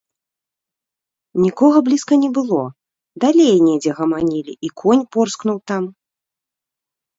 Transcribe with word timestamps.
Нікога 1.43 1.77
блізка 1.89 2.13
не 2.23 2.29
было, 2.37 2.63
далей 3.25 3.55
недзе 3.67 3.91
гаманілі, 4.01 4.53
і 4.69 4.75
конь 4.85 5.07
порскнуў 5.19 5.57
там. 5.73 5.83